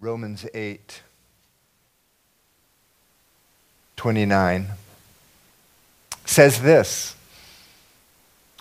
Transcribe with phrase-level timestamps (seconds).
[0.00, 1.02] Romans 8
[3.96, 4.68] 29
[6.26, 7.16] says this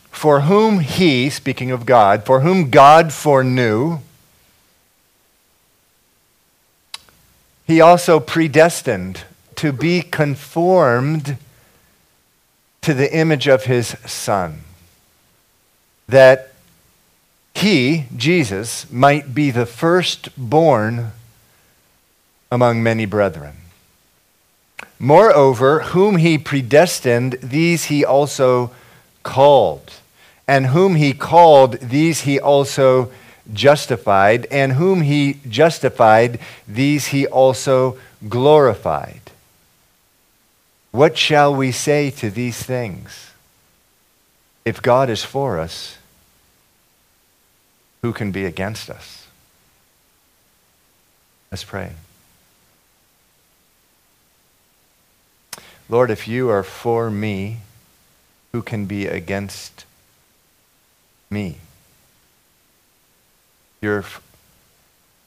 [0.10, 4.00] For whom he, speaking of God, for whom God foreknew,
[7.66, 9.24] he also predestined
[9.56, 11.38] to be conformed
[12.82, 14.62] to the image of his Son,
[16.08, 16.54] that
[17.56, 21.12] he, Jesus, might be the firstborn
[22.54, 23.56] among many brethren.
[25.00, 28.70] Moreover, whom he predestined, these he also
[29.24, 29.92] called.
[30.48, 33.12] And whom he called, these he also
[33.52, 34.46] justified.
[34.52, 37.98] And whom he justified, these he also
[38.30, 39.32] glorified.
[40.92, 43.32] What shall we say to these things?
[44.64, 45.98] If God is for us,
[48.04, 49.26] who can be against us?
[51.50, 51.94] Let's pray.
[55.94, 57.60] Lord, if you are for me,
[58.52, 59.86] who can be against
[61.30, 61.58] me?
[63.80, 64.04] You're,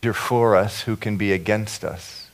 [0.02, 2.26] you're for us, who can be against us?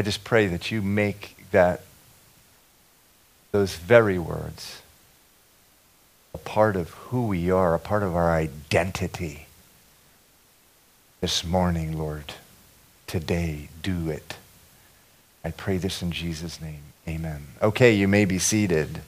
[0.00, 1.82] I just pray that you make that,
[3.52, 4.82] those very words,
[6.34, 9.46] a part of who we are, a part of our identity.
[11.20, 12.34] This morning, Lord,
[13.06, 14.34] today, do it.
[15.48, 16.82] I pray this in Jesus' name.
[17.08, 17.46] Amen.
[17.62, 19.00] Okay, you may be seated.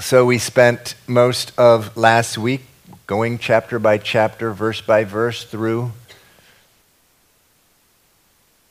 [0.00, 2.62] So we spent most of last week
[3.06, 5.92] going chapter by chapter, verse by verse through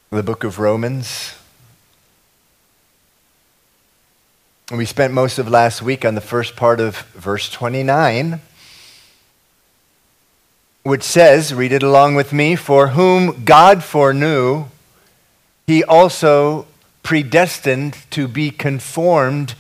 [0.09, 1.35] the book of Romans.
[4.71, 8.41] We spent most of last week on the first part of verse 29,
[10.83, 14.65] which says, read it along with me, for whom God foreknew,
[15.65, 16.67] he also
[17.03, 19.55] predestined to be conformed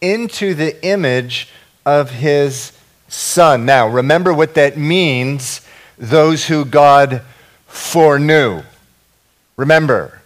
[0.00, 1.48] into the image
[1.84, 2.72] of his
[3.08, 3.64] Son.
[3.64, 5.62] Now, remember what that means
[5.96, 7.22] those who God
[7.66, 8.62] foreknew.
[9.56, 10.20] Remember,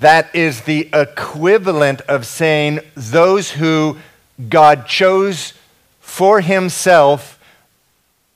[0.00, 3.98] that is the equivalent of saying those who
[4.48, 5.54] God chose
[6.00, 7.38] for himself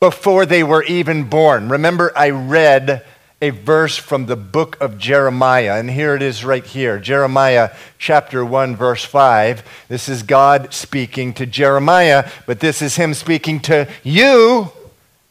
[0.01, 1.69] before they were even born.
[1.69, 3.05] Remember, I read
[3.41, 8.45] a verse from the book of Jeremiah, and here it is right here Jeremiah chapter
[8.45, 9.63] 1, verse 5.
[9.89, 14.71] This is God speaking to Jeremiah, but this is Him speaking to you.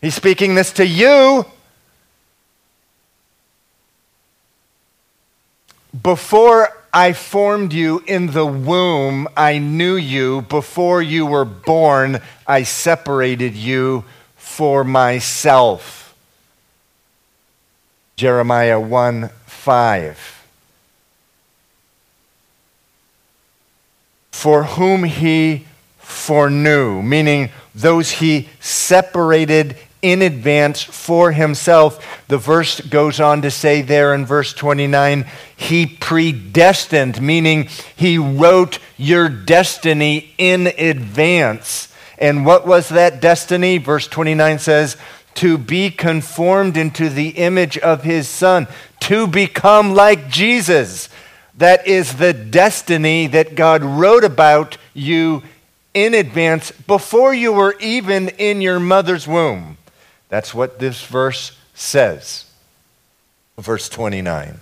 [0.01, 1.45] He's speaking this to you.
[6.01, 10.43] Before I formed you in the womb, I knew you.
[10.43, 14.05] Before you were born, I separated you
[14.57, 16.15] for myself.
[18.15, 20.47] Jeremiah 1 5.
[24.31, 25.67] For whom he
[25.99, 32.23] foreknew, meaning those he separated in advance for himself.
[32.27, 38.79] The verse goes on to say there in verse 29 he predestined, meaning he wrote
[38.97, 41.93] your destiny in advance.
[42.17, 43.77] And what was that destiny?
[43.77, 44.97] Verse 29 says,
[45.35, 48.67] to be conformed into the image of his son,
[49.01, 51.09] to become like Jesus.
[51.57, 55.43] That is the destiny that God wrote about you
[55.93, 59.77] in advance before you were even in your mother's womb.
[60.29, 62.45] That's what this verse says.
[63.59, 64.57] Verse 29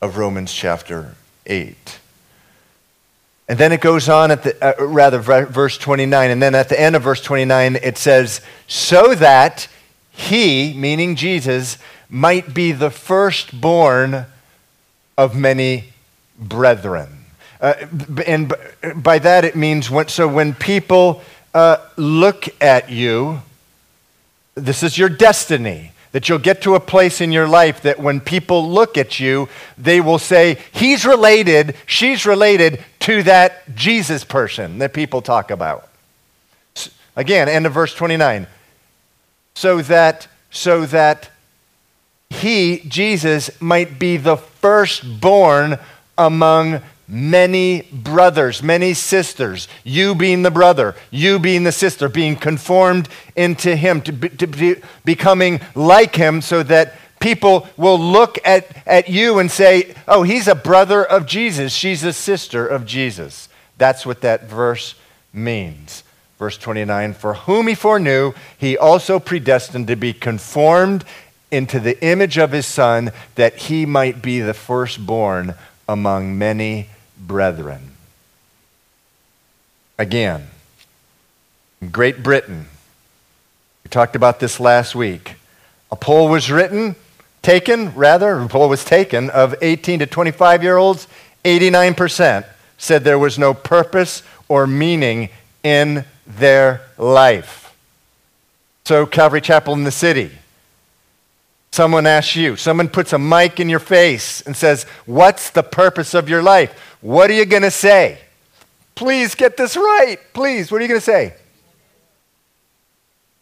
[0.00, 1.98] of Romans chapter 8.
[3.48, 6.30] And then it goes on at the, uh, rather, verse 29.
[6.30, 9.68] And then at the end of verse 29, it says, So that
[10.10, 14.26] he, meaning Jesus, might be the firstborn
[15.16, 15.92] of many
[16.38, 17.24] brethren.
[17.60, 17.74] Uh,
[18.26, 18.52] and
[18.96, 21.22] by that it means, when, so when people
[21.54, 23.42] uh, look at you,
[24.54, 25.92] this is your destiny.
[26.12, 29.50] That you'll get to a place in your life that when people look at you,
[29.76, 35.88] they will say, He's related, she's related to that Jesus person that people talk about.
[37.14, 38.48] Again, end of verse 29.
[39.54, 41.30] So that, so that
[42.30, 45.78] he, Jesus, might be the firstborn
[46.18, 53.08] among many brothers, many sisters, you being the brother, you being the sister, being conformed
[53.36, 54.74] into him, to, be, to be
[55.04, 60.48] becoming like him so that people will look at, at you and say, oh, he's
[60.48, 63.48] a brother of Jesus, she's a sister of Jesus.
[63.78, 64.94] That's what that verse
[65.32, 66.02] means.
[66.38, 71.04] Verse 29 For whom he foreknew, he also predestined to be conformed
[71.50, 75.54] into the image of his Son, that he might be the firstborn
[75.88, 77.92] among many brethren.
[79.98, 80.48] Again,
[81.92, 82.66] Great Britain,
[83.84, 85.36] we talked about this last week.
[85.90, 86.96] A poll was written,
[87.42, 91.06] taken, rather, poll was taken of 18 to 25 year olds.
[91.44, 92.44] 89%
[92.78, 95.28] said there was no purpose or meaning
[95.62, 97.74] in their life.
[98.84, 100.30] So, Calvary Chapel in the city,
[101.72, 106.14] someone asks you, someone puts a mic in your face and says, What's the purpose
[106.14, 106.96] of your life?
[107.00, 108.18] What are you going to say?
[108.94, 110.18] Please get this right.
[110.32, 111.34] Please, what are you going to say?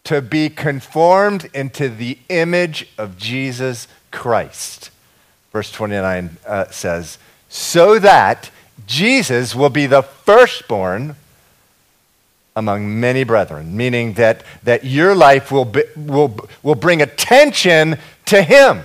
[0.04, 4.90] To be conformed into the image of Jesus Christ.
[5.52, 7.18] Verse 29 uh, says,
[7.48, 8.50] So that
[8.86, 11.16] Jesus will be the firstborn
[12.56, 18.42] among many brethren, meaning that, that your life will, be, will, will bring attention to
[18.42, 18.82] Him.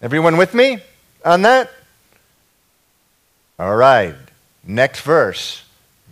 [0.00, 0.78] Everyone with me
[1.24, 1.70] on that?
[3.58, 4.14] All right.
[4.64, 5.64] Next verse,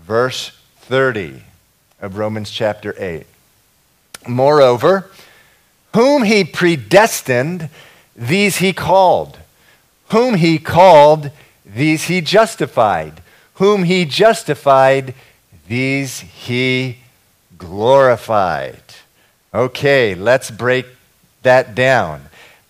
[0.03, 1.43] verse 30
[2.01, 3.27] of Romans chapter 8.
[4.27, 5.11] Moreover,
[5.95, 7.69] whom He predestined,
[8.15, 9.39] these He called.
[10.11, 11.31] Whom He called,
[11.65, 13.23] these He justified.
[13.55, 15.15] Whom He justified,
[15.71, 16.99] these he
[17.57, 18.83] glorified.
[19.55, 20.85] Okay, let's break
[21.45, 22.23] that down.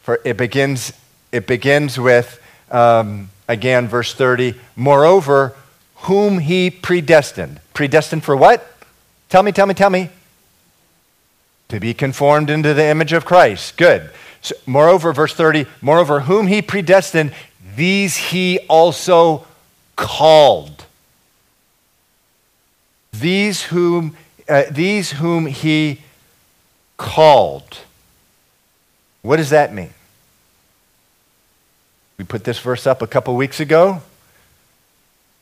[0.02, 0.92] For it begins,
[1.32, 2.38] it begins with,
[2.70, 4.54] um, again, verse 30.
[4.76, 5.54] Moreover,
[6.02, 7.60] whom he predestined.
[7.72, 8.70] Predestined for what?
[9.30, 10.10] Tell me, tell me, tell me.
[11.70, 13.76] To be conformed into the image of Christ.
[13.76, 14.10] Good.
[14.42, 17.32] So, moreover, verse 30, moreover, whom he predestined,
[17.76, 19.46] these he also
[19.96, 20.84] called.
[23.12, 24.16] These whom,
[24.48, 26.00] uh, these whom he
[26.96, 27.78] called.
[29.22, 29.90] What does that mean?
[32.18, 34.02] We put this verse up a couple weeks ago.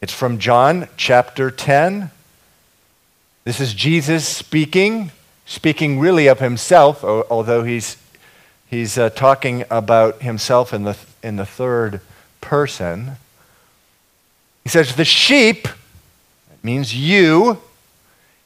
[0.00, 2.12] It's from John chapter 10.
[3.42, 5.10] This is Jesus speaking,
[5.48, 7.96] speaking really of himself, although he's,
[8.66, 12.00] he's uh, talking about himself in the, in the third
[12.42, 13.12] person.
[14.62, 17.58] He says, The sheep that means you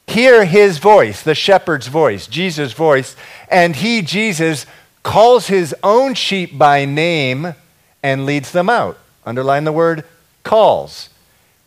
[0.07, 3.17] hear his voice, the shepherd's voice, Jesus' voice,
[3.49, 4.65] and he, Jesus,
[5.03, 7.53] calls his own sheep by name
[8.01, 8.97] and leads them out.
[9.25, 10.05] Underline the word
[10.43, 11.09] calls.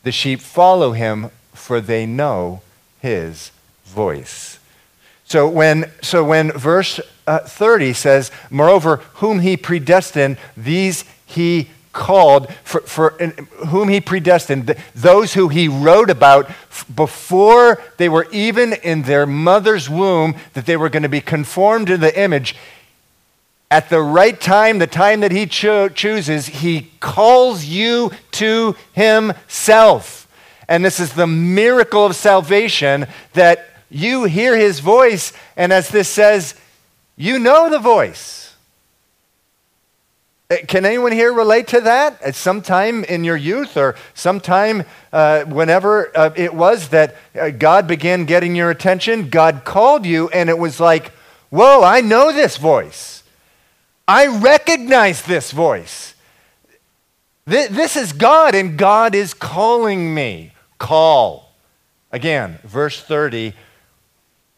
[0.02, 2.62] The sheep follow him, for they know
[3.00, 3.50] his
[3.84, 4.55] voice.
[5.26, 12.52] So when, so when verse uh, 30 says, Moreover, whom he predestined, these he called,
[12.62, 13.10] for, for
[13.68, 16.48] whom he predestined, those who he wrote about
[16.94, 21.88] before they were even in their mother's womb, that they were going to be conformed
[21.88, 22.54] to the image.
[23.68, 30.28] At the right time, the time that he cho- chooses, he calls you to himself.
[30.68, 36.08] And this is the miracle of salvation that you hear his voice, and as this
[36.08, 36.54] says,
[37.16, 38.54] you know the voice.
[40.50, 42.20] Uh, can anyone here relate to that?
[42.22, 47.50] At some time in your youth or sometime uh, whenever uh, it was that uh,
[47.50, 51.12] God began getting your attention, God called you, and it was like,
[51.50, 53.22] whoa, I know this voice.
[54.06, 56.14] I recognize this voice.
[57.48, 60.52] Th- this is God, and God is calling me.
[60.78, 61.52] Call.
[62.12, 63.54] Again, verse 30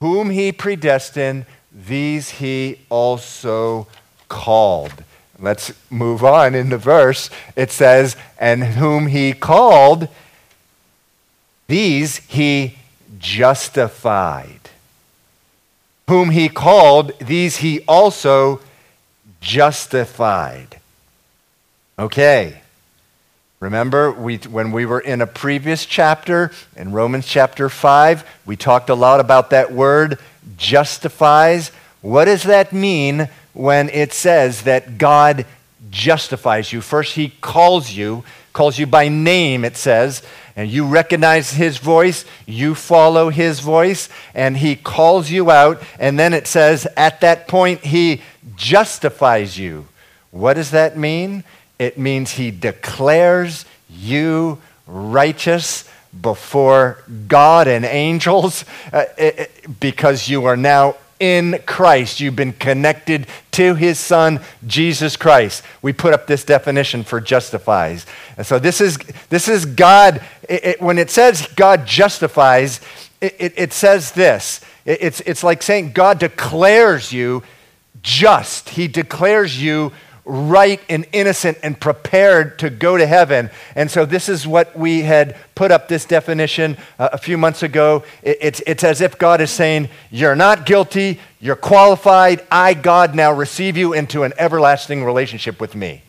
[0.00, 3.86] Whom he predestined, these he also
[4.28, 5.04] called.
[5.38, 7.30] Let's move on in the verse.
[7.56, 10.08] It says, And whom he called,
[11.68, 12.78] these he
[13.18, 14.60] justified.
[16.08, 18.60] Whom he called, these he also
[19.40, 20.80] justified.
[21.98, 22.62] Okay.
[23.60, 28.88] Remember, we, when we were in a previous chapter, in Romans chapter 5, we talked
[28.88, 30.18] a lot about that word
[30.56, 31.70] justifies.
[32.00, 35.44] What does that mean when it says that God
[35.90, 36.80] justifies you.
[36.80, 40.22] First, he calls you, calls you by name, it says,
[40.56, 45.80] and you recognize his voice, you follow his voice, and he calls you out.
[45.98, 48.22] And then it says, at that point, he
[48.56, 49.86] justifies you.
[50.30, 51.44] What does that mean?
[51.78, 55.88] It means he declares you righteous
[56.20, 62.20] before God and angels uh, it, because you are now in Christ.
[62.20, 65.62] You've been connected to his son, Jesus Christ.
[65.82, 68.06] We put up this definition for justifies.
[68.36, 72.80] And so this is, this is God, it, when it says God justifies,
[73.20, 77.42] it, says this it, it's, it's like saying God declares you
[78.02, 79.92] just, He declares you
[80.28, 83.50] right and innocent and prepared to go to heaven.
[83.74, 87.62] And so, this is what we had put up this definition uh, a few months
[87.62, 88.04] ago.
[88.22, 92.46] It, it's, it's as if God is saying, You're not guilty, you're qualified.
[92.50, 96.02] I, God, now receive you into an everlasting relationship with me.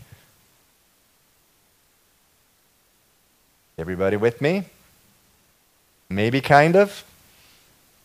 [3.78, 4.66] Everybody with me?
[6.10, 7.06] Maybe kind of?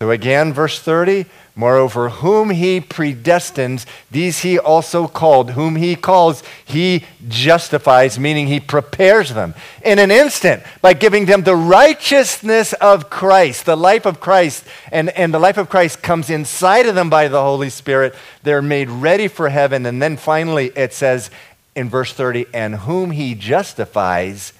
[0.04, 1.24] So again, verse 30
[1.56, 5.52] Moreover, whom he predestines, these he also called.
[5.52, 11.42] Whom he calls, he justifies, meaning he prepares them in an instant by giving them
[11.42, 14.66] the righteousness of Christ, the life of Christ.
[14.92, 18.14] And, and the life of Christ comes inside of them by the Holy Spirit.
[18.42, 19.86] They're made ready for heaven.
[19.86, 21.30] And then finally, it says
[21.74, 24.52] in verse 30 And whom he justifies,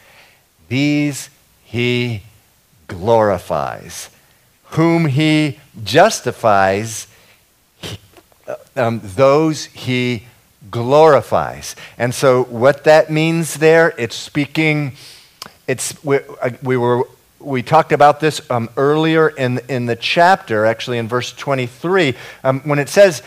[0.71, 1.29] these
[1.65, 2.23] he
[2.89, 4.09] glorifies
[4.75, 7.07] whom he justifies,
[8.77, 10.25] um, those he
[10.71, 11.77] glorifies.
[11.97, 14.93] And so, what that means there, it's speaking,
[15.69, 17.05] it's, we, uh, we were,
[17.39, 22.61] we talked about this um, earlier in, in the chapter, actually in verse 23, um,
[22.61, 23.23] when it says,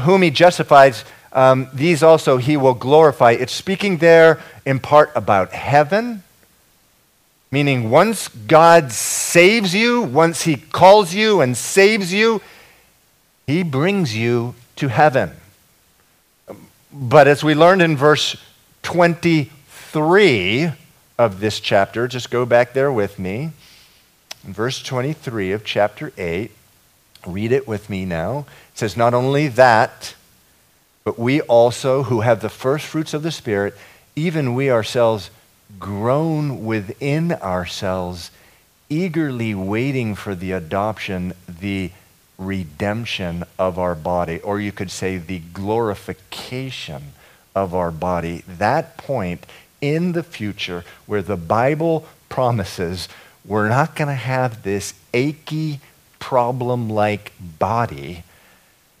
[0.00, 3.32] whom he justifies, um, these also he will glorify.
[3.32, 6.24] It's speaking there in part about heaven
[7.50, 12.42] Meaning, once God saves you, once He calls you and saves you,
[13.46, 15.32] He brings you to heaven.
[16.92, 18.36] But as we learned in verse
[18.82, 20.72] 23
[21.18, 23.52] of this chapter, just go back there with me.
[24.46, 26.50] In verse 23 of chapter 8,
[27.26, 28.46] read it with me now.
[28.72, 30.14] It says, Not only that,
[31.02, 33.74] but we also, who have the first fruits of the Spirit,
[34.14, 35.30] even we ourselves
[35.78, 38.30] groan within ourselves,
[38.88, 41.90] eagerly waiting for the adoption, the
[42.38, 47.12] redemption of our body, or you could say the glorification
[47.54, 48.44] of our body.
[48.46, 49.46] That point
[49.80, 53.08] in the future where the Bible promises
[53.44, 55.80] we're not going to have this achy,
[56.18, 58.22] problem like body.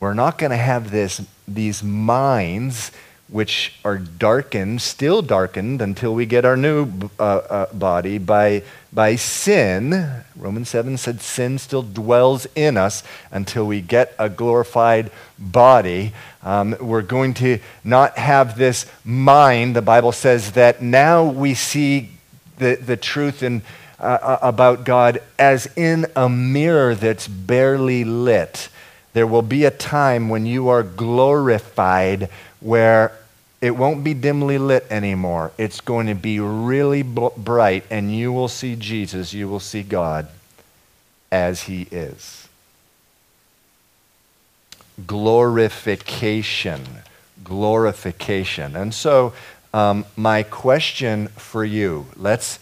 [0.00, 2.90] We're not going to have this, these minds
[3.28, 9.16] which are darkened, still darkened until we get our new uh, uh, body by, by
[9.16, 10.24] sin.
[10.34, 16.12] Romans 7 said sin still dwells in us until we get a glorified body.
[16.42, 19.76] Um, we're going to not have this mind.
[19.76, 22.10] The Bible says that now we see
[22.56, 23.60] the, the truth in,
[24.00, 28.70] uh, uh about God as in a mirror that's barely lit.
[29.12, 32.30] There will be a time when you are glorified
[32.60, 33.12] where
[33.60, 35.52] it won't be dimly lit anymore.
[35.58, 40.28] It's going to be really bright, and you will see Jesus, you will see God
[41.32, 42.48] as He is.
[45.06, 46.82] Glorification.
[47.42, 48.76] Glorification.
[48.76, 49.32] And so,
[49.74, 52.58] um, my question for you let's,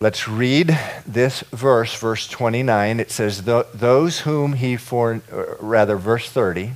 [0.00, 2.98] let's read this verse, verse 29.
[3.00, 5.20] It says, Those whom He for,
[5.60, 6.72] rather, verse 30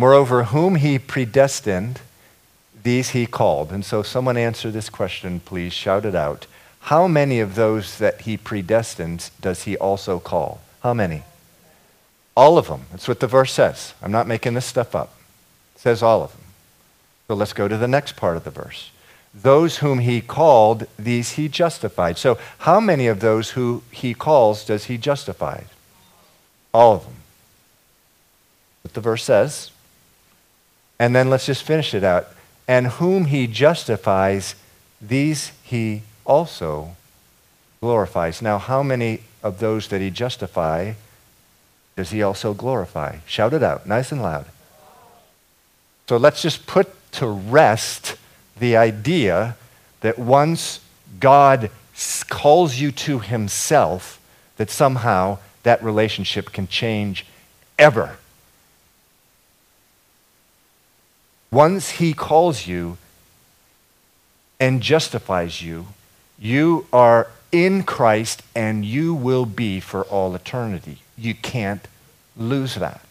[0.00, 2.00] Moreover, whom he predestined,
[2.82, 3.70] these he called.
[3.70, 5.74] And so, someone answer this question, please.
[5.74, 6.46] Shout it out.
[6.88, 10.62] How many of those that he predestined does he also call?
[10.82, 11.24] How many?
[12.34, 12.86] All of them.
[12.90, 13.92] That's what the verse says.
[14.00, 15.12] I'm not making this stuff up.
[15.74, 16.44] It says all of them.
[17.28, 18.92] So let's go to the next part of the verse.
[19.34, 22.16] Those whom he called, these he justified.
[22.16, 25.64] So, how many of those who he calls does he justify?
[26.72, 27.16] All of them.
[28.80, 29.72] What the verse says.
[31.00, 32.28] And then let's just finish it out.
[32.68, 34.54] And whom he justifies,
[35.00, 36.94] these he also
[37.80, 38.42] glorifies.
[38.42, 40.92] Now, how many of those that he justify
[41.96, 43.16] does he also glorify?
[43.26, 44.44] Shout it out, nice and loud.
[46.06, 48.16] So let's just put to rest
[48.58, 49.56] the idea
[50.02, 50.80] that once
[51.18, 51.70] God
[52.28, 54.20] calls you to himself,
[54.58, 57.24] that somehow that relationship can change
[57.78, 58.18] ever.
[61.50, 62.96] Once he calls you
[64.58, 65.86] and justifies you,
[66.38, 70.98] you are in Christ and you will be for all eternity.
[71.18, 71.86] You can't
[72.36, 73.04] lose that.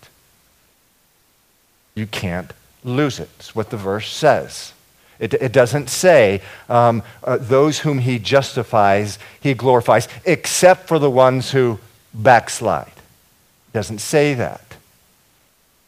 [1.95, 2.53] You can't
[2.83, 3.29] lose it.
[3.39, 4.73] It's what the verse says.
[5.19, 11.09] It, it doesn't say um, uh, those whom he justifies, he glorifies, except for the
[11.09, 11.77] ones who
[12.13, 12.87] backslide.
[12.87, 14.77] It doesn't say that.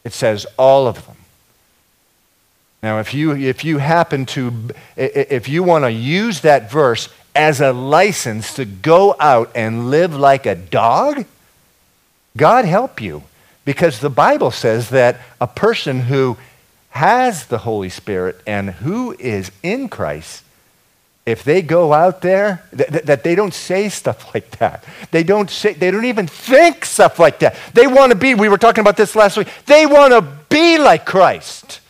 [0.03, 1.15] It says all of them.
[2.83, 4.51] Now, if you, if you happen to,
[4.97, 10.15] if you want to use that verse as a license to go out and live
[10.15, 11.25] like a dog,
[12.35, 13.23] God help you.
[13.65, 16.37] Because the Bible says that a person who
[16.89, 20.43] has the Holy Spirit and who is in Christ,
[21.25, 24.83] if they go out there, th- that they don't say stuff like that.
[25.11, 27.55] They don't say, they don't even think stuff like that.
[27.75, 30.79] They want to be, we were talking about this last week, they want to be
[30.79, 31.80] like Christ.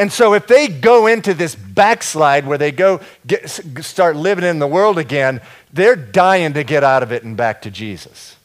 [0.00, 4.58] And so if they go into this backslide where they go get, start living in
[4.58, 5.42] the world again,
[5.74, 8.36] they're dying to get out of it and back to Jesus.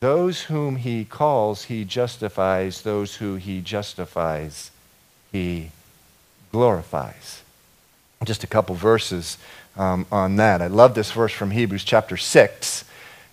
[0.00, 2.82] Those whom he calls, he justifies.
[2.82, 4.72] Those who he justifies,
[5.30, 5.70] he
[6.50, 7.42] glorifies.
[8.24, 9.38] Just a couple verses
[9.76, 10.60] um, on that.
[10.60, 12.84] I love this verse from Hebrews chapter 6,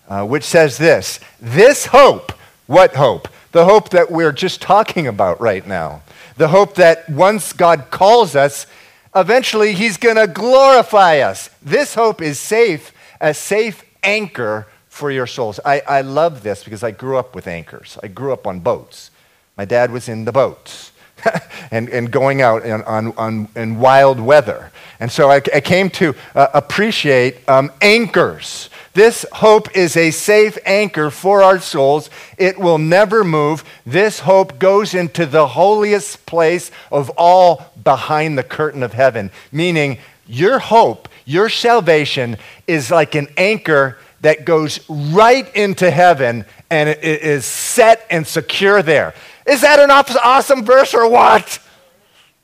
[0.09, 2.33] uh, which says this This hope,
[2.67, 3.29] what hope?
[3.55, 6.01] The hope that we're just talking about right now.
[6.35, 8.67] The hope that once God calls us,
[9.15, 11.49] eventually he's going to glorify us.
[11.61, 15.61] This hope is safe, a safe anchor for your souls.
[15.63, 17.97] I, I love this because I grew up with anchors.
[18.03, 19.09] I grew up on boats.
[19.55, 20.91] My dad was in the boats
[21.71, 24.71] and, and going out in, on, on, in wild weather.
[24.99, 28.69] And so I, I came to uh, appreciate um, anchors.
[28.93, 32.09] This hope is a safe anchor for our souls.
[32.37, 33.63] It will never move.
[33.85, 39.97] This hope goes into the holiest place of all behind the curtain of heaven, meaning
[40.27, 47.03] your hope, your salvation is like an anchor that goes right into heaven and it
[47.03, 49.13] is set and secure there.
[49.45, 51.59] Is that an awesome verse or what?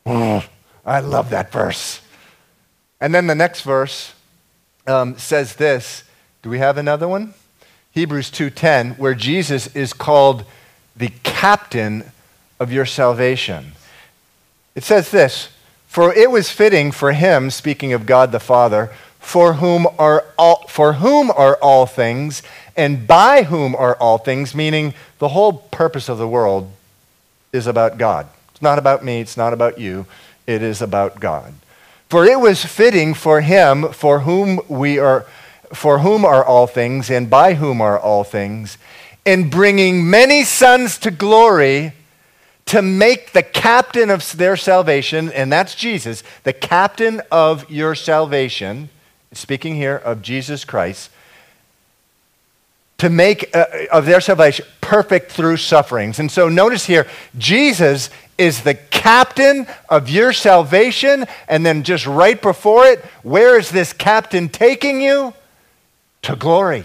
[0.06, 0.46] Oh,
[0.86, 2.02] I love that verse.
[3.00, 4.14] And then the next verse
[4.86, 6.04] um, says this.
[6.42, 7.34] Do we have another one?
[7.92, 10.46] Hebrews 2:10, where Jesus is called
[10.96, 12.12] the captain
[12.60, 13.74] of your salvation.
[14.76, 15.50] It says this,
[15.88, 20.66] for it was fitting for him, speaking of God the Father, for whom are all,
[20.68, 22.42] for whom are all things
[22.78, 26.72] and by whom are all things meaning the whole purpose of the world
[27.54, 28.28] is about God.
[28.52, 30.06] It's not about me, it's not about you,
[30.48, 31.54] it is about God.
[32.10, 35.26] For it was fitting for him for whom we are
[35.74, 38.78] for whom are all things and by whom are all things
[39.24, 41.94] in bringing many sons to glory
[42.66, 48.90] to make the captain of their salvation and that's Jesus, the captain of your salvation
[49.34, 51.10] speaking here of Jesus Christ,
[53.02, 56.20] to make uh, of their salvation perfect through sufferings.
[56.20, 61.26] And so notice here, Jesus is the captain of your salvation.
[61.48, 65.34] And then just right before it, where is this captain taking you?
[66.22, 66.84] To glory.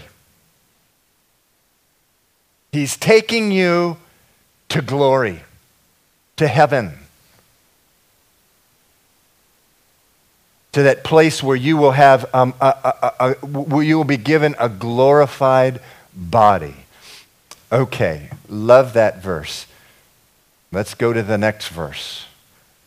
[2.71, 3.97] He's taking you
[4.69, 5.43] to glory,
[6.37, 6.93] to heaven.
[10.73, 14.15] to that place where you will have um, a, a, a, where you will be
[14.15, 15.81] given a glorified
[16.17, 16.75] body.
[17.71, 19.67] Okay, love that verse.
[20.71, 22.25] Let's go to the next verse.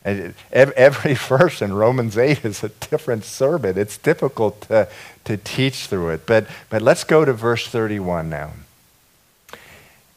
[0.03, 3.77] Every verse in Romans 8 is a different sermon.
[3.77, 4.87] It's difficult to,
[5.25, 6.25] to teach through it.
[6.25, 8.51] But, but let's go to verse 31 now.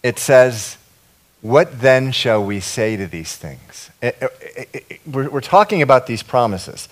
[0.03, 0.77] It says,
[1.41, 3.91] What then shall we say to these things?
[4.03, 6.89] Eh, eh, eh, we're talking about these promises.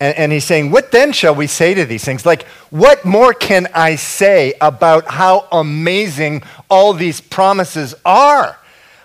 [0.00, 2.24] And, and, he's saying, What then shall we say to these things?
[2.24, 8.56] Like, what more can I say about how amazing all these promises are?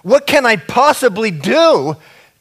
[0.03, 1.95] What can I possibly do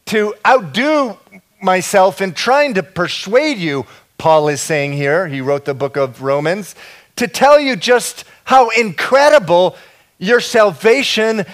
[0.05, 1.17] to outdo
[1.61, 3.85] myself in trying to persuade you?
[4.17, 6.75] Paul is saying here, he wrote the book of Romans,
[7.15, 9.75] to tell you just how incredible
[10.17, 11.45] your salvation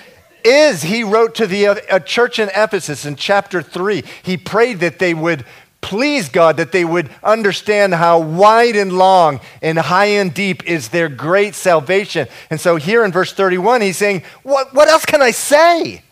[0.44, 0.84] is.
[0.84, 4.04] He wrote to the uh, church in Ephesus in chapter 3.
[4.24, 5.46] He prayed that they would
[5.82, 10.90] please God that they would understand how wide and long and high and deep is
[10.90, 12.28] their great salvation.
[12.50, 16.04] And so here in verse 31, he's saying, What, what else can I say?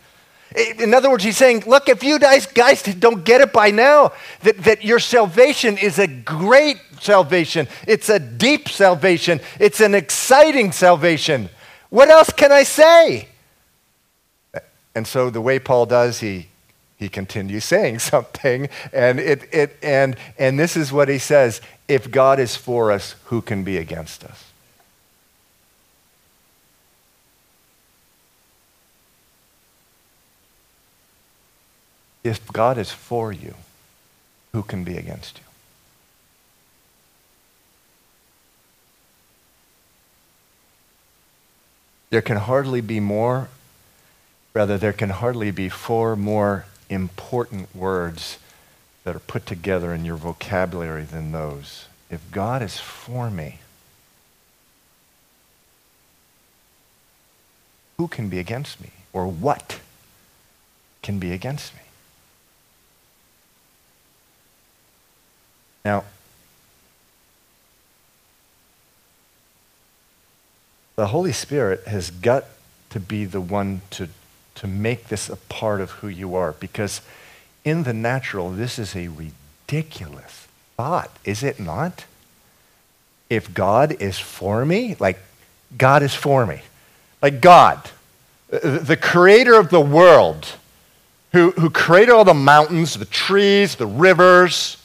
[0.78, 4.12] In other words, he's saying, Look, if you guys, guys don't get it by now,
[4.42, 10.72] that, that your salvation is a great salvation, it's a deep salvation, it's an exciting
[10.72, 11.50] salvation.
[11.90, 13.28] What else can I say?
[14.94, 16.48] And so the way Paul does, he
[16.98, 18.68] he continues saying something.
[18.92, 23.14] And it, it and and this is what he says if god is for us
[23.26, 24.44] who can be against us?
[32.24, 33.54] If god is for you
[34.52, 35.44] who can be against you?
[42.10, 43.48] There can hardly be more
[44.54, 48.38] rather there can hardly be four more important words
[49.04, 51.86] that are put together in your vocabulary than those.
[52.10, 53.58] if God is for me,
[57.98, 58.90] who can be against me?
[59.12, 59.80] Or what
[61.02, 61.80] can be against me?
[65.84, 66.04] Now,
[70.96, 72.44] the Holy Spirit has got
[72.90, 74.08] to be the one to,
[74.58, 77.00] to make this a part of who you are because
[77.64, 82.04] in the natural, this is a ridiculous thought, is it not?
[83.28, 85.18] If God is for me, like
[85.76, 86.62] God is for me,
[87.20, 87.90] like God,
[88.48, 90.46] the creator of the world,
[91.32, 94.82] who, who created all the mountains, the trees, the rivers,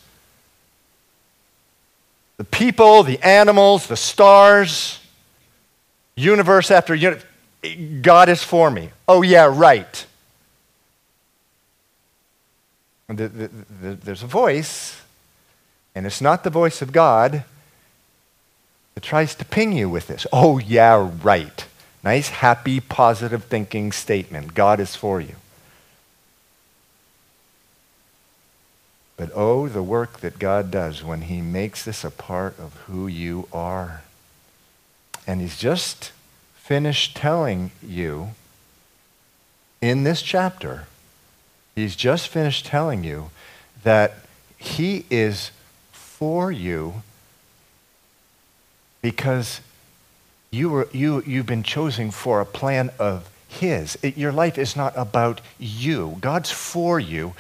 [2.38, 5.00] the people, the animals, the stars,
[6.16, 7.26] universe after universe.
[8.02, 8.90] God is for me.
[9.08, 10.06] Oh, yeah, right.
[13.08, 13.50] The, the,
[13.82, 15.00] the, there's a voice,
[15.94, 17.44] and it's not the voice of God
[18.96, 20.26] that tries to ping you with this.
[20.34, 21.66] Oh, yeah, right.
[22.04, 24.54] Nice, happy, positive thinking statement.
[24.54, 25.36] God is for you.
[29.16, 33.08] But oh, the work that God does when He makes this a part of who
[33.08, 34.02] you are.
[35.26, 36.12] And He's just
[36.64, 38.30] finished telling you
[39.82, 40.88] in this chapter,
[41.76, 43.32] He's just finished telling you
[43.84, 44.14] that
[44.58, 45.52] He is
[45.92, 47.04] for you
[49.02, 49.60] because
[50.52, 53.98] you were, you, you've been chosen for a plan of His.
[54.02, 57.34] It, your life is not about you, God's for you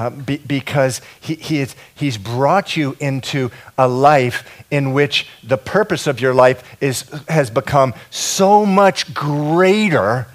[0.00, 5.58] uh, be, because he, he is, He's brought you into a life in which the
[5.58, 10.26] purpose of your life is, has become so much greater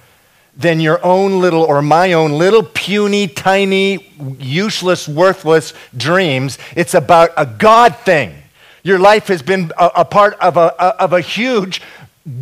[0.56, 6.60] than your own little or my own little puny, tiny, useless, worthless dreams.
[6.76, 8.36] It's about a God thing.
[8.84, 11.82] Your life has been a, a part of a, a, of a huge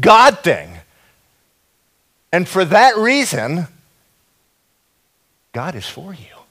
[0.02, 0.78] God thing.
[2.34, 3.68] And for that reason,
[5.54, 6.43] God is for you.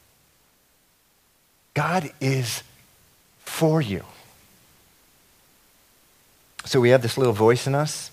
[1.74, 2.62] God is
[3.44, 4.04] for you.
[6.64, 8.10] So we have this little voice in us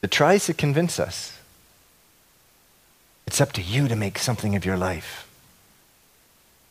[0.00, 1.32] that tries to convince us
[3.26, 5.25] it's up to you to make something of your life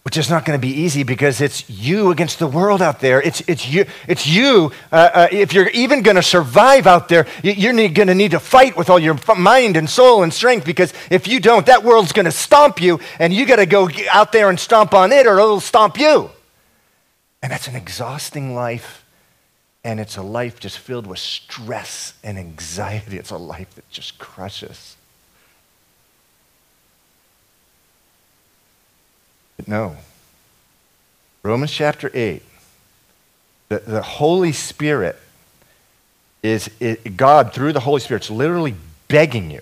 [0.06, 3.20] which is not going to be easy because it's you against the world out there.
[3.20, 3.86] It's, it's you.
[4.08, 4.72] It's you.
[4.92, 8.40] Uh, uh, if you're even going to survive out there, you're going to need to
[8.40, 12.12] fight with all your mind and soul and strength because if you don't, that world's
[12.12, 15.26] going to stomp you and you got to go out there and stomp on it
[15.26, 16.30] or it'll stomp you.
[17.42, 19.04] And that's an exhausting life.
[19.84, 23.18] And it's a life just filled with stress and anxiety.
[23.18, 24.98] It's a life that just crushes.
[29.58, 29.96] But no.
[31.44, 32.42] Romans chapter 8,
[33.70, 35.18] the, the Holy Spirit
[36.42, 38.76] is, it, God, through the Holy Spirit, is literally
[39.08, 39.62] begging you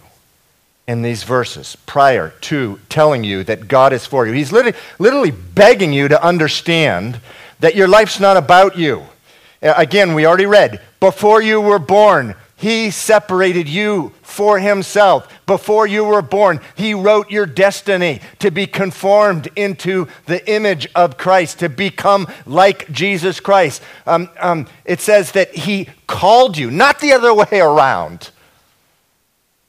[0.87, 4.33] in these verses prior to telling you that God is for you.
[4.33, 7.19] He's literally, literally begging you to understand
[7.59, 9.03] that your life's not about you.
[9.61, 15.27] Again, we already read, before you were born, he separated you for himself.
[15.45, 21.17] Before you were born, he wrote your destiny to be conformed into the image of
[21.17, 23.81] Christ, to become like Jesus Christ.
[24.07, 28.29] Um, um, it says that he called you, not the other way around.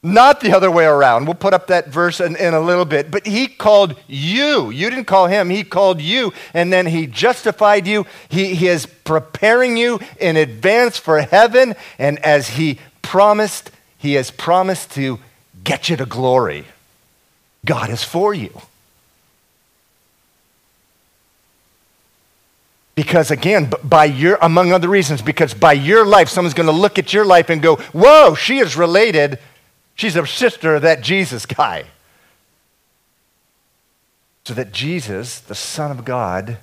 [0.07, 1.25] Not the other way around.
[1.25, 3.11] We'll put up that verse in, in, a little bit.
[3.11, 4.69] But he called you.
[4.69, 6.35] You didn't call him, he called you.
[6.53, 8.05] And then he justified you.
[8.29, 11.75] He, he is preparing you in advance for heaven.
[11.99, 15.21] And as he promised, he has promised to
[15.65, 16.67] get you to glory.
[17.65, 18.61] God is for you.
[22.95, 26.99] Because again, by your, among other reasons, because by your life, someone's going to look
[26.99, 29.39] at your life and go, Whoa, she is related
[29.95, 31.87] She's a sister of that Jesus guy.
[34.45, 36.59] So that Jesus, the Son of God,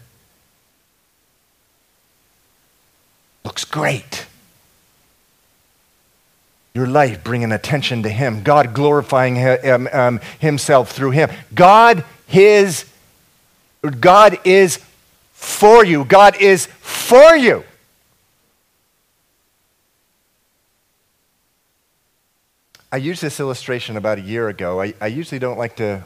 [3.44, 4.28] looks great.
[6.74, 11.30] Your life bringing attention to Him, God glorifying him, um, Himself through Him.
[11.54, 12.86] God, His,
[14.00, 14.80] God is
[15.34, 16.06] for you.
[16.06, 17.63] God is for you.
[22.93, 24.82] I used this illustration about a year ago.
[24.82, 26.04] I, I usually don't like to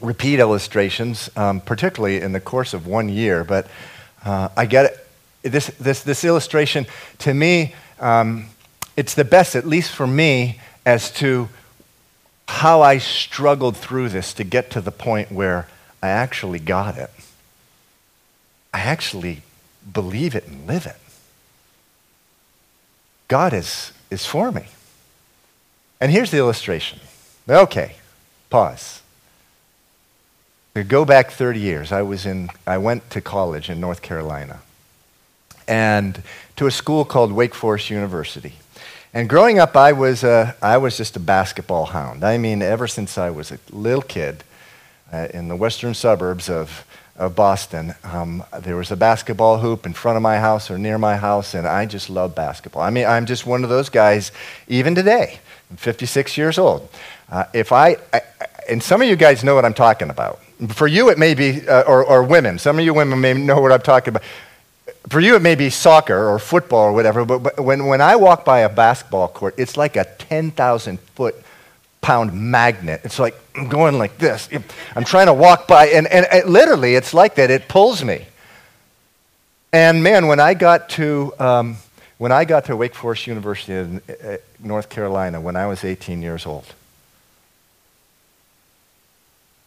[0.00, 3.66] repeat illustrations, um, particularly in the course of one year, but
[4.24, 5.52] uh, I get it.
[5.52, 6.86] This, this, this illustration,
[7.18, 8.46] to me, um,
[8.96, 11.50] it's the best, at least for me, as to
[12.48, 15.68] how I struggled through this to get to the point where
[16.02, 17.10] I actually got it.
[18.72, 19.42] I actually
[19.92, 20.96] believe it and live it.
[23.28, 24.64] God is, is for me.
[26.00, 27.00] And here's the illustration.
[27.48, 27.96] Okay,
[28.50, 29.02] pause.
[30.74, 34.60] To go back 30 years, I, was in, I went to college in North Carolina
[35.66, 36.22] and
[36.56, 38.54] to a school called Wake Forest University.
[39.14, 42.22] And growing up, I was, a, I was just a basketball hound.
[42.22, 44.44] I mean, ever since I was a little kid
[45.10, 46.84] uh, in the western suburbs of,
[47.16, 50.98] of Boston, um, there was a basketball hoop in front of my house or near
[50.98, 52.82] my house, and I just love basketball.
[52.82, 54.32] I mean, I'm just one of those guys,
[54.68, 55.40] even today.
[55.70, 56.88] I'm 56 years old.
[57.30, 58.20] Uh, if I, I,
[58.68, 60.40] and some of you guys know what I'm talking about.
[60.68, 62.58] For you, it may be, uh, or, or women.
[62.58, 64.22] Some of you women may know what I'm talking about
[65.08, 68.16] for you, it may be soccer or football or whatever, but, but when, when I
[68.16, 71.36] walk by a basketball court, it's like a 10,000 foot
[72.00, 73.00] pound magnet.
[73.04, 74.48] It's like I'm going like this.
[74.94, 77.50] I'm trying to walk by, and, and it, literally, it's like that.
[77.50, 78.26] It pulls me.
[79.72, 81.76] And man, when I got to, um,
[82.18, 86.22] when I got to Wake Forest University in uh, North Carolina when I was 18
[86.22, 86.74] years old,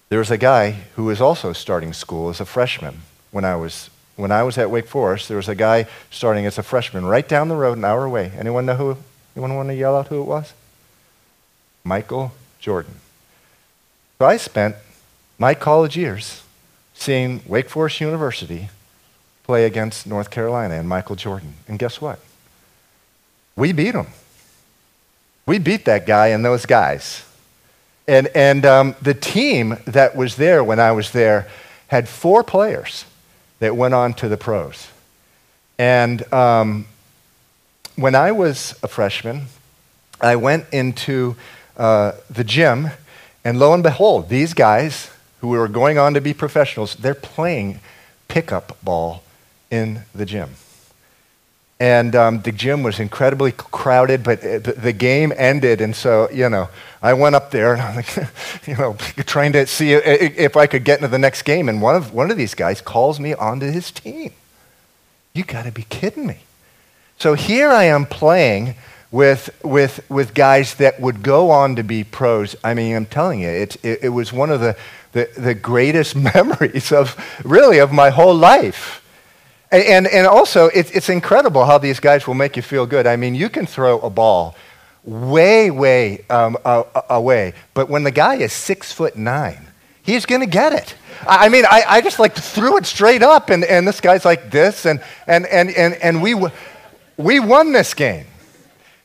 [0.10, 3.90] there was a guy who was also starting school as a freshman when I was
[4.16, 7.26] when I was at Wake Forest, there was a guy starting as a freshman right
[7.26, 8.34] down the road, an hour away.
[8.38, 8.98] Anyone know who?
[9.34, 10.54] Anyone want to yell out who it was?
[11.86, 12.96] Michael Jordan.
[14.18, 14.76] So I spent
[15.38, 16.44] my college years
[16.94, 18.68] seeing Wake Forest University
[19.44, 21.54] play against North Carolina and Michael Jordan.
[21.66, 22.20] And guess what?
[23.60, 24.08] We beat them.
[25.46, 27.26] We beat that guy and those guys.
[28.08, 31.50] And, and um, the team that was there when I was there
[31.88, 33.04] had four players
[33.60, 34.88] that went on to the pros.
[35.78, 36.86] And um,
[37.98, 39.48] when I was a freshman,
[40.22, 41.36] I went into
[41.76, 42.92] uh, the gym,
[43.44, 47.82] and lo and behold, these guys who were going on to be professionals, they're playing
[48.30, 49.24] pickup ball
[49.70, 50.52] in the gym.
[51.80, 55.80] And um, the gym was incredibly crowded, but uh, the, game ended.
[55.80, 56.68] And so, you know,
[57.02, 58.14] I went up there and I'm like,
[58.68, 61.70] you know, trying to see if I could get into the next game.
[61.70, 64.34] And one of, one of these guys calls me onto his team.
[65.34, 66.40] You got to be kidding me.
[67.18, 68.76] So here I am playing
[69.10, 72.58] with, with, with guys that would go on to be pros.
[72.62, 74.76] I mean, I'm telling you, it, it, it was one of the,
[75.14, 77.16] the, the greatest memories of
[77.46, 78.99] really of my whole life.
[79.72, 83.06] And, and also, it's, it's incredible how these guys will make you feel good.
[83.06, 84.56] I mean, you can throw a ball
[85.04, 89.68] way, way um, uh, away, but when the guy is six foot nine,
[90.02, 90.96] he's going to get it.
[91.28, 94.50] I mean, I, I just like threw it straight up, and, and this guy's like
[94.50, 96.34] this, and, and, and, and, and we,
[97.18, 98.26] we won this game.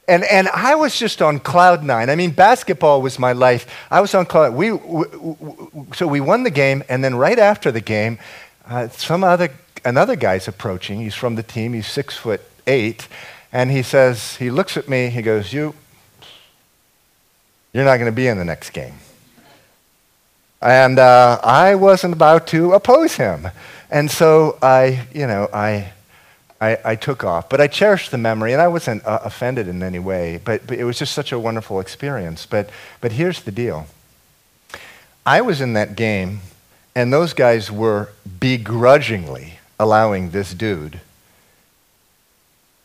[0.09, 2.11] And, and I was just on cloud nine.
[2.11, 3.67] I mean, basketball was my life.
[3.91, 4.55] I was on cloud.
[4.55, 8.19] We, we, we so we won the game, and then right after the game,
[8.67, 9.51] uh, some other
[9.85, 10.99] another guy's approaching.
[11.01, 11.73] He's from the team.
[11.73, 13.09] He's six foot eight.
[13.53, 15.75] And he says, he looks at me, he goes, You,
[17.73, 18.95] you're not going to be in the next game.
[20.61, 23.49] And uh, I wasn't about to oppose him.
[23.91, 25.93] And so I, you know, I,
[26.61, 27.49] I, I took off.
[27.49, 30.41] But I cherished the memory, and I wasn't uh, offended in any way.
[30.43, 32.47] But, but it was just such a wonderful experience.
[32.47, 32.71] But,
[33.01, 33.87] but here's the deal
[35.25, 36.41] I was in that game,
[36.97, 38.09] and those guys were
[38.41, 41.01] begrudgingly allowing this dude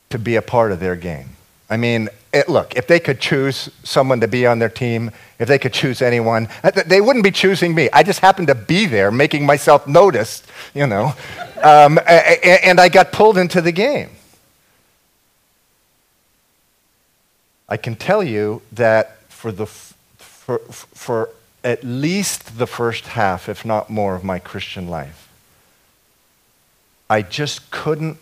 [0.10, 1.30] to be a part of their game.
[1.69, 5.47] I mean, it, look, if they could choose someone to be on their team, if
[5.47, 6.47] they could choose anyone,
[6.86, 7.89] they wouldn't be choosing me.
[7.93, 11.13] I just happened to be there making myself noticed, you know,
[11.62, 14.10] um, and I got pulled into the game.
[17.67, 21.30] I can tell you that for, the, for, for
[21.63, 25.29] at least the first half, if not more, of my Christian life,
[27.10, 28.17] I just couldn't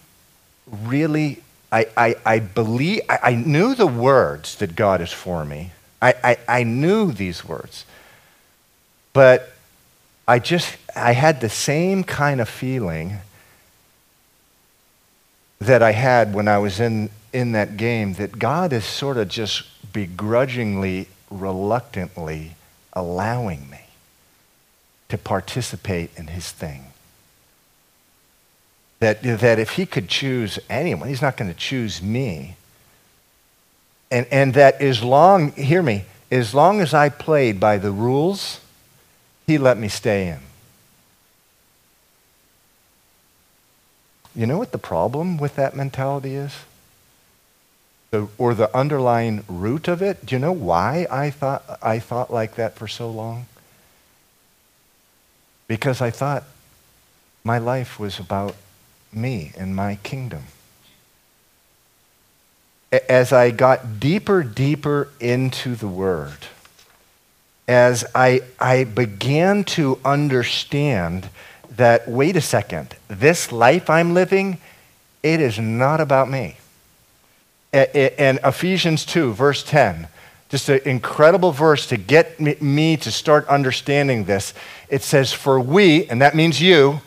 [0.65, 5.71] really, I, I, I believe, I, I knew the words that God is for me.
[6.01, 7.85] I, I, I knew these words.
[9.13, 9.53] But
[10.27, 13.17] I just, I had the same kind of feeling
[15.59, 19.27] that I had when I was in, in that game that God is sort of
[19.27, 22.51] just begrudgingly, reluctantly
[22.93, 23.81] allowing me
[25.09, 26.85] to participate in his thing.
[28.99, 32.55] That, that if he could choose anyone, he's not going to choose me.
[34.09, 38.59] And, and that as long, hear me, as long as I played by the rules,
[39.45, 40.39] he let me stay in.
[44.35, 46.53] You know what the problem with that mentality is?
[48.11, 50.25] The, or the underlying root of it?
[50.25, 53.47] Do you know why I thought, I thought like that for so long?
[55.67, 56.43] Because I thought
[57.43, 58.55] my life was about
[59.21, 60.43] me and my kingdom.
[63.09, 66.47] As I got deeper, deeper into the Word,
[67.67, 71.29] as I, I began to understand
[71.75, 74.57] that, wait a second, this life I'm living,
[75.21, 76.57] it is not about me.
[77.73, 80.07] And Ephesians 2, verse 10,
[80.49, 84.53] just an incredible verse to get me to start understanding this.
[84.87, 87.01] It says, For we, and that means you,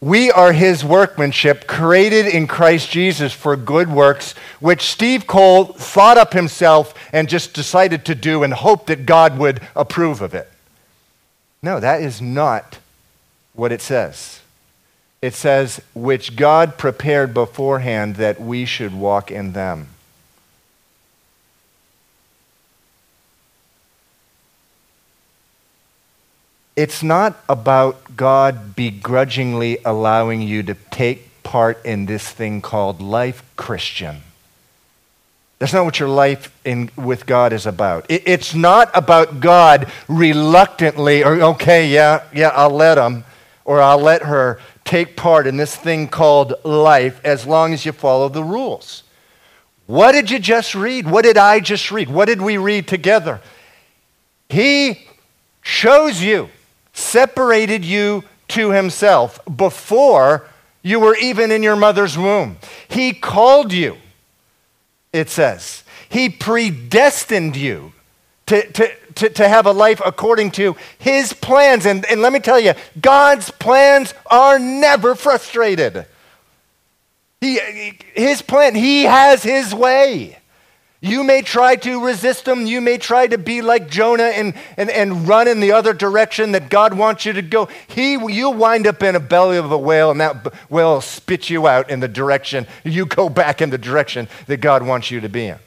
[0.00, 6.16] we are his workmanship, created in Christ Jesus for good works, which Steve Cole thought
[6.16, 10.50] up himself and just decided to do and hoped that God would approve of it.
[11.62, 12.78] No, that is not
[13.52, 14.40] what it says.
[15.20, 19.88] It says, which God prepared beforehand that we should walk in them.
[26.80, 33.42] It's not about God begrudgingly allowing you to take part in this thing called life,
[33.54, 34.22] Christian.
[35.58, 38.06] That's not what your life in, with God is about.
[38.08, 43.24] It, it's not about God reluctantly, or okay, yeah, yeah, I'll let him
[43.66, 47.92] or I'll let her take part in this thing called life as long as you
[47.92, 49.02] follow the rules.
[49.86, 51.06] What did you just read?
[51.06, 52.08] What did I just read?
[52.08, 53.42] What did we read together?
[54.48, 55.06] He
[55.62, 56.48] chose you
[57.00, 60.46] separated you to himself before
[60.82, 62.56] you were even in your mother's womb.
[62.88, 63.96] He called you,
[65.12, 65.84] it says.
[66.08, 67.92] He predestined you
[68.46, 71.86] to, to, to, to, have a life according to his plans.
[71.86, 76.06] And, and let me tell you, God's plans are never frustrated.
[77.40, 77.60] He,
[78.14, 80.39] his plan, he has his way.
[81.02, 82.66] You may try to resist them.
[82.66, 86.52] You may try to be like Jonah and, and, and run in the other direction
[86.52, 87.68] that God wants you to go.
[87.88, 91.48] He, you'll wind up in a belly of a whale, and that whale will spit
[91.48, 92.66] you out in the direction.
[92.84, 95.58] You go back in the direction that God wants you to be in.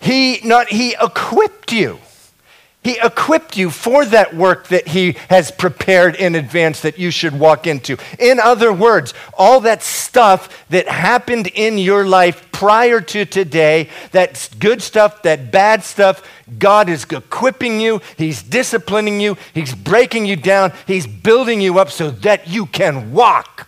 [0.00, 1.98] He, not, he equipped you.
[2.86, 7.36] He equipped you for that work that He has prepared in advance that you should
[7.36, 7.96] walk into.
[8.16, 14.48] In other words, all that stuff that happened in your life prior to today, that
[14.60, 16.22] good stuff, that bad stuff,
[16.60, 21.90] God is equipping you, He's disciplining you, He's breaking you down, He's building you up
[21.90, 23.66] so that you can walk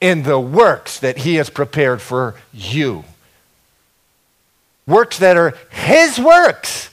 [0.00, 3.02] in the works that He has prepared for you.
[4.86, 6.90] Works that are His works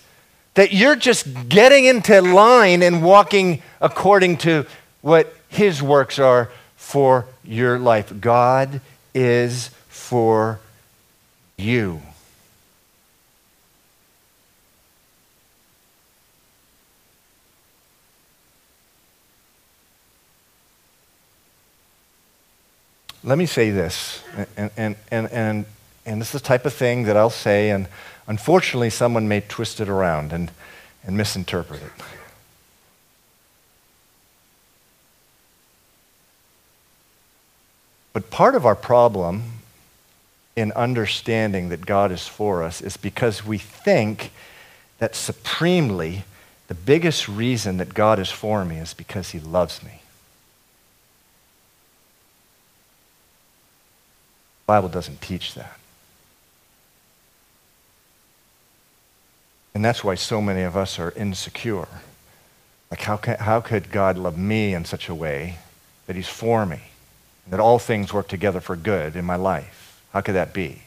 [0.55, 4.65] that you're just getting into line and walking according to
[5.01, 8.11] what His works are for your life.
[8.19, 8.81] God
[9.13, 10.59] is for
[11.57, 12.01] you.
[23.23, 24.21] Let me say this,
[24.55, 25.65] and, and, and, and,
[26.05, 27.87] and this is the type of thing that I'll say, and
[28.27, 30.51] Unfortunately, someone may twist it around and,
[31.05, 31.91] and misinterpret it.
[38.13, 39.43] But part of our problem
[40.55, 44.31] in understanding that God is for us is because we think
[44.99, 46.23] that supremely
[46.67, 50.01] the biggest reason that God is for me is because he loves me.
[54.61, 55.77] The Bible doesn't teach that.
[59.75, 61.89] And that's why so many of us are insecure.
[62.89, 65.57] Like, how, can, how could God love me in such a way
[66.07, 66.79] that He's for me?
[67.43, 70.01] And that all things work together for good in my life?
[70.13, 70.81] How could that be?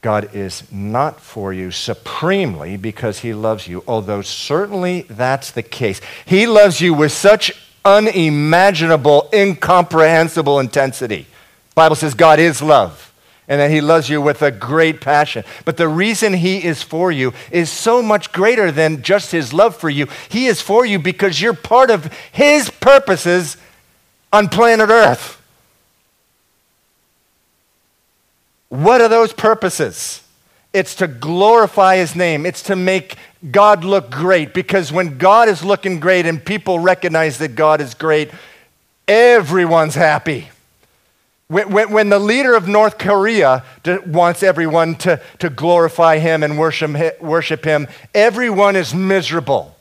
[0.00, 6.00] God is not for you supremely because he loves you, although certainly that's the case.
[6.24, 7.52] He loves you with such
[7.84, 11.26] unimaginable, incomprehensible intensity.
[11.68, 13.09] The Bible says God is love
[13.50, 15.44] and that He loves you with a great passion.
[15.64, 19.76] But the reason He is for you is so much greater than just His love
[19.76, 20.06] for you.
[20.28, 23.56] He is for you because you're part of His purposes
[24.32, 25.42] on planet Earth.
[28.68, 30.22] What are those purposes?
[30.72, 33.16] It's to glorify His name, it's to make
[33.50, 37.94] God look great because when God is looking great and people recognize that God is
[37.94, 38.30] great,
[39.08, 40.50] everyone's happy.
[41.50, 43.64] When, when, the leader of North Korea
[44.06, 49.76] wants everyone to, to glorify him and worship, worship him, everyone is miserable.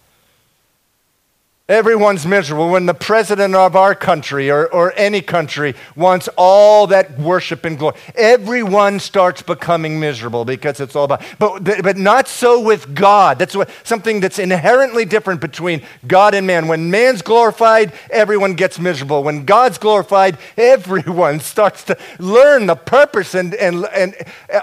[1.70, 2.72] Everyone's miserable.
[2.72, 7.78] When the president of our country or, or any country wants all that worship and
[7.78, 11.22] glory, everyone starts becoming miserable because it's all about.
[11.38, 13.38] But, but not so with God.
[13.38, 16.68] That's what, something that's inherently different between God and man.
[16.68, 19.22] When man's glorified, everyone gets miserable.
[19.22, 24.16] When God's glorified, everyone starts to learn the purpose and, and, and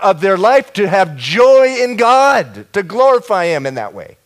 [0.02, 4.16] of their life to have joy in God, to glorify Him in that way.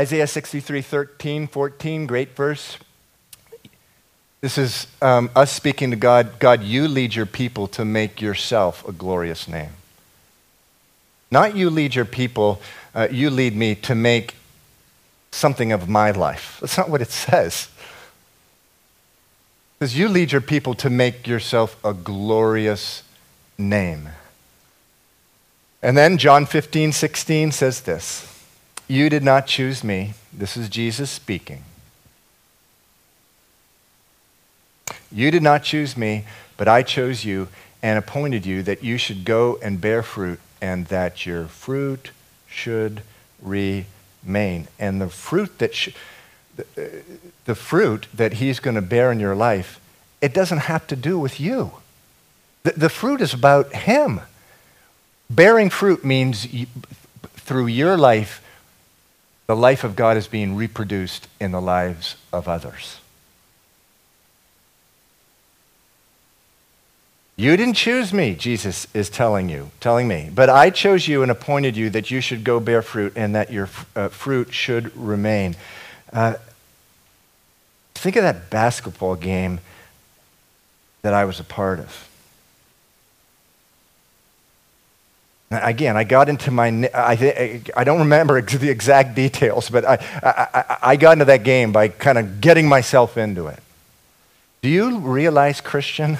[0.00, 2.78] Isaiah 63, 13, 14, great verse.
[4.40, 8.82] This is um, us speaking to God God, you lead your people to make yourself
[8.88, 9.72] a glorious name.
[11.30, 12.62] Not you lead your people,
[12.94, 14.36] uh, you lead me to make
[15.32, 16.56] something of my life.
[16.62, 17.68] That's not what it says.
[19.74, 23.02] It says, You lead your people to make yourself a glorious
[23.58, 24.08] name.
[25.82, 28.29] And then John 15, 16 says this.
[28.90, 30.14] You did not choose me.
[30.32, 31.62] This is Jesus speaking.
[35.12, 36.24] You did not choose me,
[36.56, 37.46] but I chose you
[37.84, 42.10] and appointed you that you should go and bear fruit and that your fruit
[42.48, 43.02] should
[43.40, 44.66] remain.
[44.76, 45.94] And the fruit that sh-
[46.56, 47.02] the, uh,
[47.44, 49.78] the fruit that he's going to bear in your life,
[50.20, 51.74] it doesn't have to do with you.
[52.64, 54.22] The, the fruit is about him.
[55.30, 56.66] Bearing fruit means you,
[57.36, 58.42] through your life,
[59.50, 63.00] the life of God is being reproduced in the lives of others.
[67.34, 71.32] You didn't choose me, Jesus is telling you, telling me, but I chose you and
[71.32, 75.56] appointed you that you should go bear fruit and that your uh, fruit should remain.
[76.12, 76.34] Uh,
[77.96, 79.58] think of that basketball game
[81.02, 82.08] that I was a part of.
[85.50, 90.76] Again, I got into my, I, I don't remember the exact details, but I, I,
[90.92, 93.58] I got into that game by kind of getting myself into it.
[94.62, 96.18] Do you realize, Christian,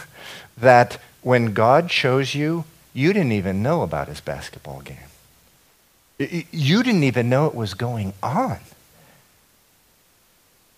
[0.59, 4.97] that when God chose you, you didn't even know about his basketball game?
[6.51, 8.59] You didn't even know it was going on.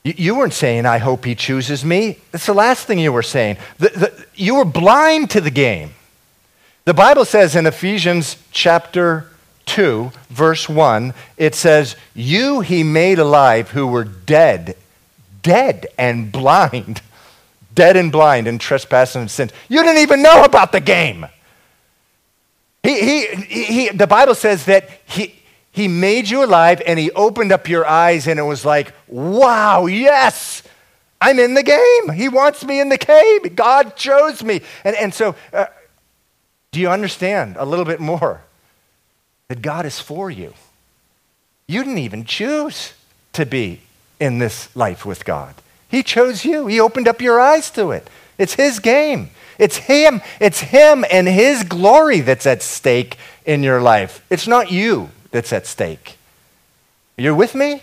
[0.05, 2.19] You weren't saying, I hope he chooses me.
[2.33, 3.57] That's the last thing you were saying.
[3.79, 5.93] The, the, you were blind to the game.
[6.85, 9.29] The Bible says in Ephesians chapter
[9.67, 14.77] 2, verse 1, it says, You he made alive who were dead,
[15.45, 17.01] dead and blind,
[17.75, 19.53] dead and blind in trespasses and sins.
[19.69, 21.27] You didn't even know about the game.
[22.83, 25.37] He, he, he, the Bible says that he,
[25.71, 29.87] he made you alive and he opened up your eyes, and it was like, wow,
[29.87, 30.65] yes,
[31.21, 32.17] I'm in the game.
[32.17, 33.55] He wants me in the game.
[33.55, 34.63] God chose me.
[34.83, 35.67] And, and so, uh,
[36.73, 38.41] do you understand a little bit more
[39.49, 40.55] that God is for you?
[41.69, 42.95] You didn't even choose
[43.35, 43.83] to be
[44.19, 45.55] in this life with God.
[45.89, 46.67] He chose you.
[46.67, 48.09] He opened up your eyes to it.
[48.39, 49.31] It's his game.
[49.59, 50.23] It's him.
[50.41, 54.25] It's him and his glory that's at stake in your life.
[54.31, 56.17] It's not you that's at stake.
[57.19, 57.83] You're with me?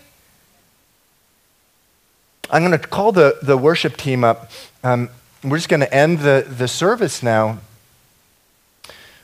[2.49, 4.49] I'm going to call the, the worship team up.
[4.83, 5.09] Um,
[5.43, 7.59] we're just going to end the, the service now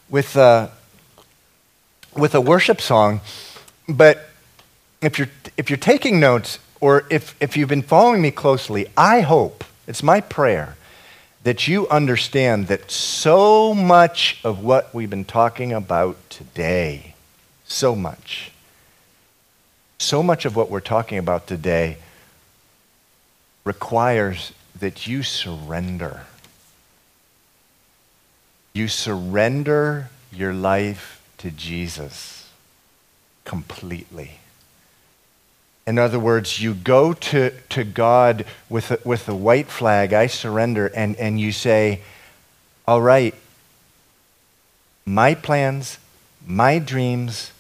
[0.10, 0.70] with, uh,
[2.16, 3.22] with a worship song.
[3.88, 4.30] But
[5.02, 9.22] if you're, if you're taking notes, or if, if you've been following me closely, I
[9.22, 10.76] hope, it's my prayer,
[11.44, 17.14] that you understand that so much of what we've been talking about today,
[17.66, 18.52] so much,
[20.00, 21.98] so much of what we're talking about today
[23.64, 26.22] requires that you surrender
[28.76, 32.50] you surrender your life to Jesus
[33.46, 34.40] completely.
[35.88, 40.28] In other words, you go to, to God with a, with the white flag, I
[40.28, 42.02] surrender, and, and you say,
[42.86, 43.34] All right,
[45.06, 45.98] my plans,
[46.46, 47.52] my dreams,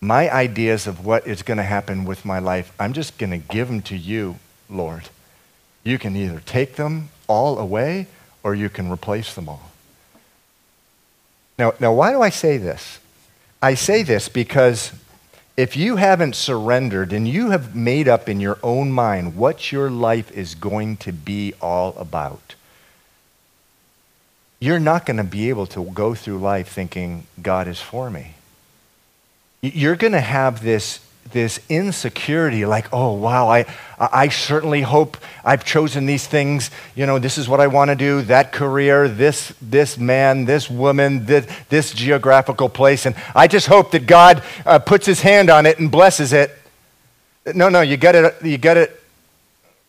[0.00, 3.38] my ideas of what is going to happen with my life, I'm just going to
[3.38, 4.36] give them to you,
[4.68, 5.10] Lord.
[5.84, 8.08] You can either take them all away
[8.44, 9.72] or you can replace them all.
[11.58, 13.00] Now, now, why do I say this?
[13.62, 14.92] I say this because
[15.56, 19.88] if you haven't surrendered and you have made up in your own mind what your
[19.88, 22.54] life is going to be all about,
[24.58, 28.34] you're not going to be able to go through life thinking, God is for me.
[29.62, 31.00] You're going to have this
[31.32, 33.66] this insecurity like, oh, wow, I,
[33.98, 36.70] I certainly hope I've chosen these things.
[36.94, 40.70] You know, this is what I want to do, that career, this, this man, this
[40.70, 43.06] woman, this, this geographical place.
[43.06, 46.56] And I just hope that God uh, puts his hand on it and blesses it.
[47.54, 48.34] No, no, you got it.
[48.42, 49.00] You got it.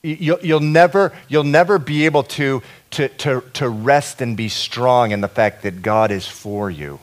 [0.03, 2.61] You'll, you'll, never, you'll never be able to,
[2.91, 6.99] to, to, to rest and be strong in the fact that God is for you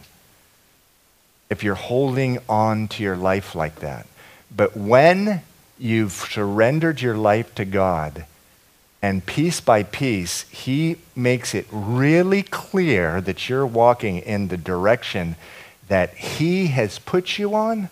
[1.51, 4.07] if you're holding on to your life like that.
[4.55, 5.43] But when
[5.79, 8.27] you've surrendered your life to God,
[9.01, 15.37] and piece by piece, He makes it really clear that you're walking in the direction
[15.89, 17.89] that He has put you on,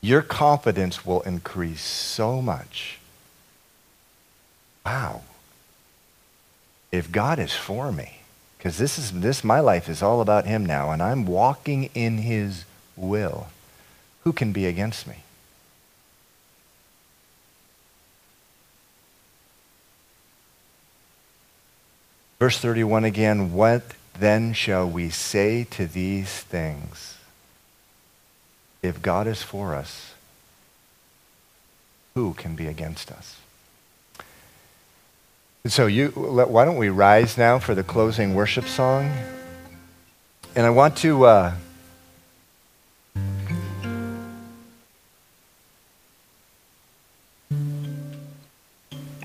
[0.00, 2.98] your confidence will increase so much.
[4.86, 5.22] Wow.
[6.92, 8.20] If God is for me,
[8.60, 12.18] because this is this my life is all about him now and i'm walking in
[12.18, 13.48] his will
[14.24, 15.16] who can be against me
[22.38, 23.82] verse 31 again what
[24.18, 27.18] then shall we say to these things
[28.82, 30.14] if god is for us
[32.14, 33.40] who can be against us
[35.66, 39.12] so you, why don't we rise now for the closing worship song?
[40.56, 41.24] And I want to.
[41.26, 41.54] Uh,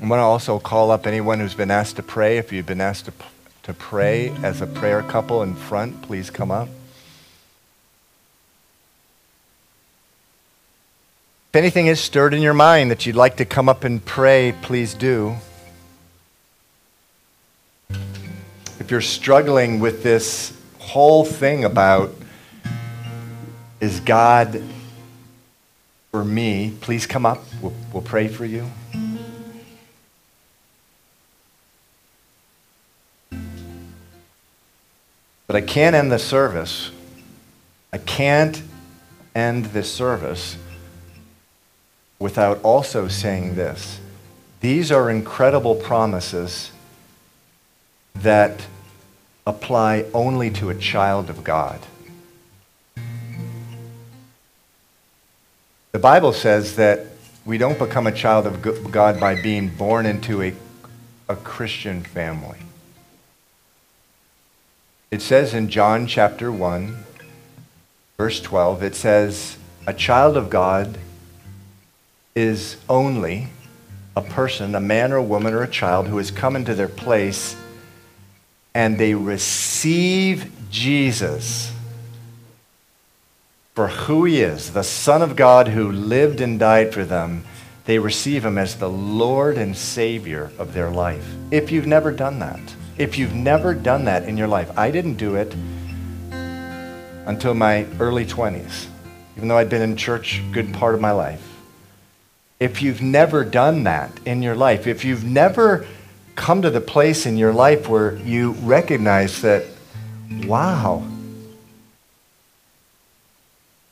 [0.01, 2.37] I want to also call up anyone who's been asked to pray.
[2.37, 3.13] If you've been asked to,
[3.63, 6.67] to pray as a prayer couple in front, please come up.
[11.49, 14.53] If anything is stirred in your mind that you'd like to come up and pray,
[14.61, 15.35] please do.
[18.85, 22.13] if you're struggling with this whole thing about
[23.79, 24.61] is God
[26.11, 27.39] for me, please come up.
[27.63, 28.69] We'll, we'll pray for you.
[35.55, 36.91] But I can't end the service.
[37.93, 38.61] I can't
[39.33, 40.57] end this service
[42.19, 44.01] without also saying this.
[44.59, 46.71] These are incredible promises
[48.15, 48.67] that
[49.47, 51.79] apply only to a child of God.
[55.93, 57.05] The Bible says that
[57.45, 60.53] we don't become a child of God by being born into a,
[61.29, 62.64] a Christian family.
[65.15, 67.05] It says in John chapter 1,
[68.17, 69.57] verse 12, it says,
[69.87, 70.97] A child of God
[72.35, 73.47] is only
[74.17, 76.89] a person, a man or a woman or a child who has come into their
[76.89, 77.55] place
[78.73, 81.71] and they receive Jesus
[83.73, 87.45] for who he is, the Son of God who lived and died for them,
[87.85, 91.25] they receive him as the Lord and Savior of their life.
[91.51, 95.15] If you've never done that, if you've never done that in your life, I didn't
[95.15, 95.53] do it
[97.25, 98.87] until my early 20s,
[99.35, 101.41] even though I'd been in church a good part of my life.
[102.59, 105.85] If you've never done that in your life, if you've never
[106.35, 109.65] come to the place in your life where you recognize that,
[110.45, 111.05] wow,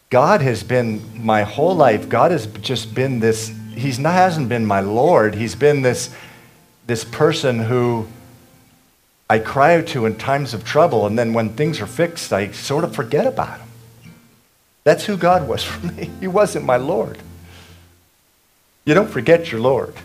[0.10, 4.80] God has been my whole life, God has just been this, He hasn't been my
[4.80, 6.16] Lord, He's been this,
[6.86, 8.08] this person who
[9.30, 12.52] I cry out to in times of trouble, and then when things are fixed, I
[12.52, 13.68] sort of forget about Him.
[14.84, 16.10] That's who God was for me.
[16.20, 17.20] He wasn't my Lord.
[18.86, 19.96] You don't forget your Lord.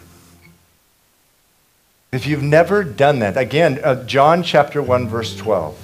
[2.10, 5.78] If you've never done that, again, uh, John chapter 1, verse 12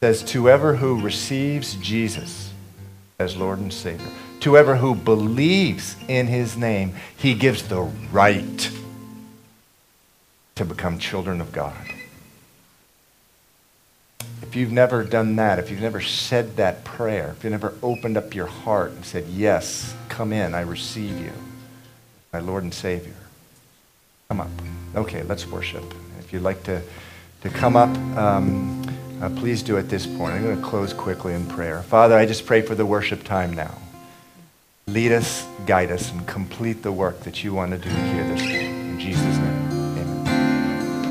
[0.00, 2.52] says, To whoever who receives Jesus
[3.18, 4.06] as Lord and Savior,
[4.40, 8.70] to whoever who believes in his name, he gives the right
[10.54, 11.76] to become children of God.
[14.42, 18.16] If you've never done that, if you've never said that prayer, if you've never opened
[18.16, 21.32] up your heart and said, Yes, come in, I receive you,
[22.32, 23.16] my Lord and Savior,
[24.28, 24.50] come up.
[24.94, 25.84] Okay, let's worship.
[26.18, 26.82] If you'd like to,
[27.42, 28.84] to come up, um,
[29.20, 30.34] uh, please do at this point.
[30.34, 31.82] I'm going to close quickly in prayer.
[31.82, 33.74] Father, I just pray for the worship time now.
[34.86, 38.40] Lead us, guide us, and complete the work that you want to do here this
[38.40, 38.90] morning.
[38.90, 39.37] In Jesus'